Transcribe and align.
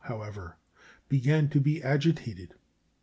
_however, 0.07 0.57
began 1.09 1.47
to 1.47 1.59
be 1.61 1.83
agitated. 1.83 2.55